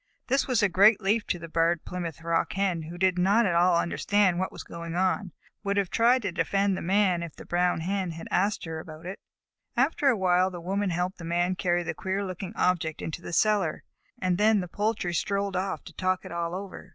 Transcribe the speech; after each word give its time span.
This 0.29 0.47
was 0.47 0.63
a 0.63 0.67
great 0.67 0.97
relief 0.99 1.27
to 1.27 1.37
the 1.37 1.47
Barred 1.47 1.85
Plymouth 1.85 2.23
Rock 2.23 2.53
Hen, 2.53 2.81
who 2.81 2.97
did 2.97 3.19
not 3.19 3.45
at 3.45 3.53
all 3.53 3.77
understand 3.77 4.39
what 4.39 4.51
was 4.51 4.63
going 4.63 4.95
on, 4.95 5.29
but 5.29 5.63
would 5.69 5.77
have 5.77 5.91
tried 5.91 6.23
to 6.23 6.31
defend 6.31 6.75
the 6.75 6.81
Man 6.81 7.21
if 7.21 7.35
the 7.35 7.45
Brown 7.45 7.81
Hen 7.81 8.09
had 8.09 8.27
asked 8.31 8.65
her 8.65 8.79
about 8.79 9.05
it. 9.05 9.19
After 9.77 10.07
a 10.07 10.17
while 10.17 10.49
the 10.49 10.59
Woman 10.59 10.89
helped 10.89 11.19
the 11.19 11.23
Man 11.23 11.55
carry 11.55 11.83
the 11.83 11.93
queer 11.93 12.25
looking 12.25 12.53
object 12.55 12.99
into 13.03 13.21
the 13.21 13.31
cellar, 13.31 13.83
and 14.19 14.39
then 14.39 14.59
the 14.59 14.67
poultry 14.67 15.13
strolled 15.13 15.55
off 15.55 15.83
to 15.83 15.93
talk 15.93 16.25
it 16.25 16.31
all 16.31 16.55
over. 16.55 16.89